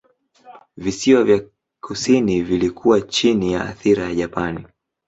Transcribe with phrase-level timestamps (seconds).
[0.77, 1.41] Visiwa vya
[1.81, 4.65] kusini vilikuwa chini ya athira ya Japani.